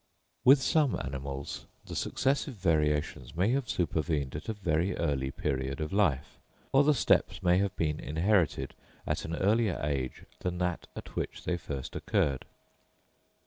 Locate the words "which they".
11.15-11.55